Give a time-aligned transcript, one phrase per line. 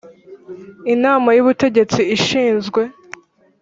[0.93, 2.81] Inama y ubutegetsi ishinzwe